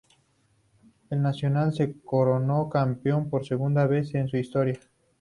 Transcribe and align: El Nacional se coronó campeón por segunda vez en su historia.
El 1.11 1.21
Nacional 1.21 1.75
se 1.75 1.93
coronó 2.01 2.69
campeón 2.69 3.29
por 3.29 3.45
segunda 3.45 3.85
vez 3.85 4.15
en 4.15 4.27
su 4.29 4.37
historia. 4.37 4.79